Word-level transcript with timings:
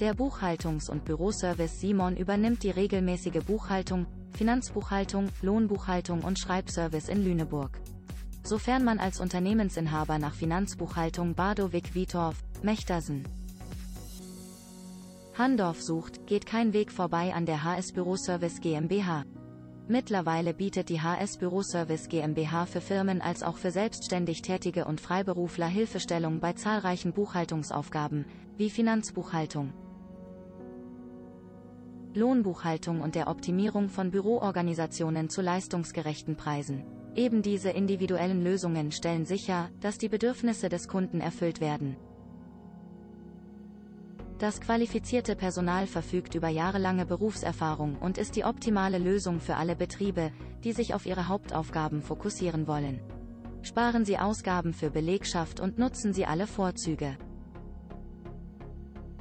Der 0.00 0.14
Buchhaltungs- 0.14 0.88
und 0.88 1.04
Büroservice 1.04 1.78
Simon 1.78 2.16
übernimmt 2.16 2.62
die 2.62 2.70
regelmäßige 2.70 3.44
Buchhaltung, 3.46 4.06
Finanzbuchhaltung, 4.32 5.28
Lohnbuchhaltung 5.42 6.22
und 6.22 6.38
Schreibservice 6.38 7.10
in 7.10 7.22
Lüneburg. 7.22 7.78
Sofern 8.42 8.82
man 8.82 8.98
als 8.98 9.20
Unternehmensinhaber 9.20 10.18
nach 10.18 10.32
Finanzbuchhaltung 10.32 11.34
Badowik 11.34 11.94
Wietorf, 11.94 12.42
Mechtersen, 12.62 13.24
Handorf 15.36 15.82
sucht, 15.82 16.26
geht 16.26 16.46
kein 16.46 16.72
Weg 16.72 16.90
vorbei 16.90 17.34
an 17.34 17.44
der 17.44 17.62
HS 17.62 17.92
Büroservice 17.92 18.62
GmbH. 18.62 19.24
Mittlerweile 19.86 20.54
bietet 20.54 20.88
die 20.88 21.02
HS 21.02 21.36
Büroservice 21.36 22.08
GmbH 22.08 22.64
für 22.64 22.80
Firmen 22.80 23.20
als 23.20 23.42
auch 23.42 23.58
für 23.58 23.70
selbstständig 23.70 24.40
Tätige 24.40 24.86
und 24.86 25.00
Freiberufler 25.00 25.66
Hilfestellung 25.66 26.40
bei 26.40 26.54
zahlreichen 26.54 27.12
Buchhaltungsaufgaben, 27.12 28.24
wie 28.56 28.70
Finanzbuchhaltung, 28.70 29.72
Lohnbuchhaltung 32.14 33.00
und 33.00 33.14
der 33.14 33.28
Optimierung 33.28 33.88
von 33.88 34.10
Büroorganisationen 34.10 35.28
zu 35.28 35.42
leistungsgerechten 35.42 36.36
Preisen. 36.36 36.84
Eben 37.14 37.42
diese 37.42 37.70
individuellen 37.70 38.42
Lösungen 38.42 38.92
stellen 38.92 39.24
sicher, 39.24 39.70
dass 39.80 39.98
die 39.98 40.08
Bedürfnisse 40.08 40.68
des 40.68 40.88
Kunden 40.88 41.20
erfüllt 41.20 41.60
werden. 41.60 41.96
Das 44.38 44.60
qualifizierte 44.60 45.36
Personal 45.36 45.86
verfügt 45.86 46.34
über 46.34 46.48
jahrelange 46.48 47.04
Berufserfahrung 47.04 47.96
und 47.96 48.16
ist 48.16 48.36
die 48.36 48.44
optimale 48.44 48.98
Lösung 48.98 49.38
für 49.38 49.56
alle 49.56 49.76
Betriebe, 49.76 50.32
die 50.64 50.72
sich 50.72 50.94
auf 50.94 51.04
ihre 51.04 51.28
Hauptaufgaben 51.28 52.00
fokussieren 52.00 52.66
wollen. 52.66 53.00
Sparen 53.62 54.06
Sie 54.06 54.16
Ausgaben 54.16 54.72
für 54.72 54.90
Belegschaft 54.90 55.60
und 55.60 55.78
nutzen 55.78 56.14
Sie 56.14 56.24
alle 56.24 56.46
Vorzüge. 56.46 57.18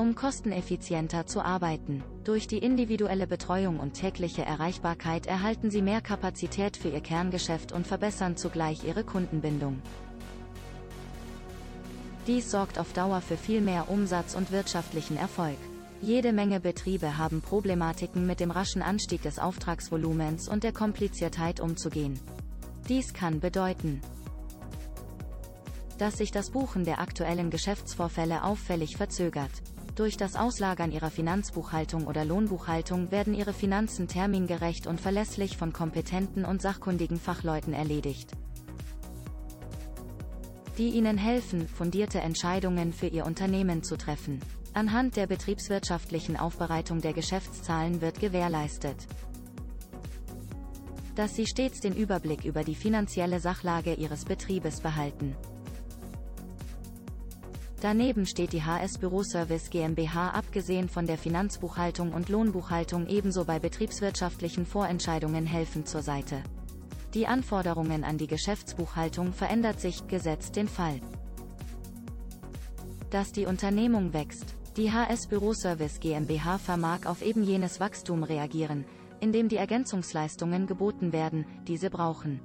Um 0.00 0.14
kosteneffizienter 0.14 1.26
zu 1.26 1.44
arbeiten, 1.44 2.02
durch 2.24 2.46
die 2.46 2.56
individuelle 2.56 3.26
Betreuung 3.26 3.78
und 3.78 3.92
tägliche 3.92 4.42
Erreichbarkeit 4.42 5.26
erhalten 5.26 5.70
Sie 5.70 5.82
mehr 5.82 6.00
Kapazität 6.00 6.78
für 6.78 6.88
Ihr 6.88 7.02
Kerngeschäft 7.02 7.70
und 7.70 7.86
verbessern 7.86 8.34
zugleich 8.34 8.82
Ihre 8.82 9.04
Kundenbindung. 9.04 9.82
Dies 12.26 12.50
sorgt 12.50 12.78
auf 12.78 12.94
Dauer 12.94 13.20
für 13.20 13.36
viel 13.36 13.60
mehr 13.60 13.90
Umsatz 13.90 14.34
und 14.34 14.52
wirtschaftlichen 14.52 15.18
Erfolg. 15.18 15.58
Jede 16.00 16.32
Menge 16.32 16.60
Betriebe 16.60 17.18
haben 17.18 17.42
Problematiken 17.42 18.26
mit 18.26 18.40
dem 18.40 18.50
raschen 18.50 18.80
Anstieg 18.80 19.20
des 19.20 19.38
Auftragsvolumens 19.38 20.48
und 20.48 20.64
der 20.64 20.72
Kompliziertheit 20.72 21.60
umzugehen. 21.60 22.18
Dies 22.88 23.12
kann 23.12 23.38
bedeuten, 23.38 24.00
dass 25.98 26.16
sich 26.16 26.30
das 26.30 26.48
Buchen 26.48 26.84
der 26.84 26.98
aktuellen 27.00 27.50
Geschäftsvorfälle 27.50 28.42
auffällig 28.44 28.96
verzögert. 28.96 29.50
Durch 29.94 30.16
das 30.16 30.36
Auslagern 30.36 30.92
ihrer 30.92 31.10
Finanzbuchhaltung 31.10 32.06
oder 32.06 32.24
Lohnbuchhaltung 32.24 33.10
werden 33.10 33.34
ihre 33.34 33.52
Finanzen 33.52 34.08
termingerecht 34.08 34.86
und 34.86 35.00
verlässlich 35.00 35.56
von 35.56 35.72
kompetenten 35.72 36.44
und 36.44 36.62
sachkundigen 36.62 37.18
Fachleuten 37.18 37.72
erledigt 37.72 38.32
die 40.80 40.88
Ihnen 40.88 41.18
helfen, 41.18 41.68
fundierte 41.68 42.20
Entscheidungen 42.20 42.94
für 42.94 43.06
Ihr 43.06 43.26
Unternehmen 43.26 43.82
zu 43.82 43.98
treffen. 43.98 44.40
Anhand 44.72 45.14
der 45.14 45.26
betriebswirtschaftlichen 45.26 46.38
Aufbereitung 46.38 47.02
der 47.02 47.12
Geschäftszahlen 47.12 48.00
wird 48.00 48.18
gewährleistet, 48.18 48.96
dass 51.16 51.36
Sie 51.36 51.46
stets 51.46 51.80
den 51.80 51.94
Überblick 51.94 52.46
über 52.46 52.64
die 52.64 52.74
finanzielle 52.74 53.40
Sachlage 53.40 53.92
Ihres 53.92 54.24
Betriebes 54.24 54.80
behalten. 54.80 55.36
Daneben 57.80 58.26
steht 58.26 58.52
die 58.52 58.62
HS 58.62 58.98
Büroservice 58.98 59.70
GmbH 59.70 60.30
abgesehen 60.30 60.90
von 60.90 61.06
der 61.06 61.16
Finanzbuchhaltung 61.16 62.12
und 62.12 62.28
Lohnbuchhaltung 62.28 63.06
ebenso 63.06 63.46
bei 63.46 63.58
betriebswirtschaftlichen 63.58 64.66
Vorentscheidungen 64.66 65.46
helfend 65.46 65.88
zur 65.88 66.02
Seite. 66.02 66.42
Die 67.14 67.26
Anforderungen 67.26 68.04
an 68.04 68.18
die 68.18 68.26
Geschäftsbuchhaltung 68.26 69.32
verändert 69.32 69.80
sich, 69.80 70.06
gesetzt 70.08 70.56
den 70.56 70.68
Fall, 70.68 71.00
dass 73.08 73.32
die 73.32 73.46
Unternehmung 73.46 74.12
wächst. 74.12 74.54
Die 74.76 74.92
HS 74.92 75.26
Büroservice 75.26 76.00
GmbH 76.00 76.58
vermag 76.58 77.06
auf 77.06 77.22
eben 77.22 77.42
jenes 77.42 77.80
Wachstum 77.80 78.24
reagieren, 78.24 78.84
indem 79.20 79.48
die 79.48 79.56
Ergänzungsleistungen 79.56 80.66
geboten 80.66 81.12
werden, 81.14 81.46
die 81.66 81.78
sie 81.78 81.88
brauchen. 81.88 82.40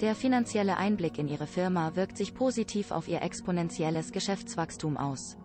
Der 0.00 0.14
finanzielle 0.14 0.76
Einblick 0.76 1.18
in 1.18 1.26
Ihre 1.26 1.46
Firma 1.46 1.96
wirkt 1.96 2.18
sich 2.18 2.34
positiv 2.34 2.90
auf 2.90 3.08
Ihr 3.08 3.22
exponentielles 3.22 4.12
Geschäftswachstum 4.12 4.98
aus. 4.98 5.38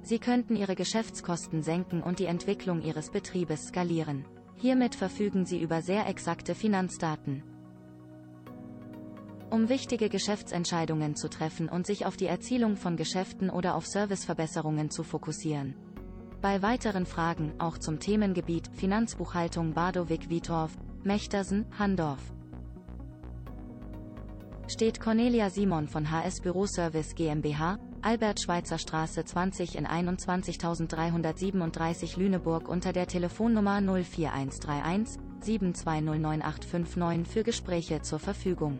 Sie 0.00 0.18
könnten 0.18 0.56
Ihre 0.56 0.74
Geschäftskosten 0.74 1.62
senken 1.62 2.02
und 2.02 2.18
die 2.18 2.24
Entwicklung 2.24 2.80
Ihres 2.80 3.10
Betriebes 3.10 3.68
skalieren. 3.68 4.24
Hiermit 4.56 4.94
verfügen 4.94 5.44
Sie 5.44 5.60
über 5.60 5.82
sehr 5.82 6.06
exakte 6.06 6.54
Finanzdaten. 6.54 7.42
Um 9.50 9.68
wichtige 9.68 10.08
Geschäftsentscheidungen 10.08 11.14
zu 11.14 11.28
treffen 11.28 11.68
und 11.68 11.86
sich 11.86 12.06
auf 12.06 12.16
die 12.16 12.26
Erzielung 12.26 12.76
von 12.76 12.96
Geschäften 12.96 13.50
oder 13.50 13.74
auf 13.74 13.86
Serviceverbesserungen 13.86 14.88
zu 14.90 15.02
fokussieren. 15.02 15.74
Bei 16.40 16.62
weiteren 16.62 17.04
Fragen, 17.04 17.52
auch 17.58 17.76
zum 17.76 18.00
Themengebiet 18.00 18.70
Finanzbuchhaltung 18.72 19.74
Badowik-Wietorf, 19.74 20.74
Mechtersen, 21.02 21.66
Handorf, 21.78 22.32
steht 24.70 25.00
Cornelia 25.00 25.50
Simon 25.50 25.88
von 25.88 26.12
HS 26.12 26.42
Büroservice 26.42 27.16
GmbH, 27.16 27.80
Albert-Schweitzer-Straße 28.02 29.24
20 29.24 29.76
in 29.76 29.84
21337 29.84 32.16
Lüneburg 32.16 32.68
unter 32.68 32.92
der 32.92 33.08
Telefonnummer 33.08 33.82
04131 33.82 35.20
7209859 35.42 37.26
für 37.26 37.42
Gespräche 37.42 38.02
zur 38.02 38.20
Verfügung. 38.20 38.78